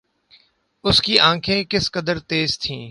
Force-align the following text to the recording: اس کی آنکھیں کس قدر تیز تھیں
اس 0.83 1.01
کی 1.01 1.19
آنکھیں 1.19 1.63
کس 1.63 1.91
قدر 1.91 2.19
تیز 2.19 2.59
تھیں 2.59 2.79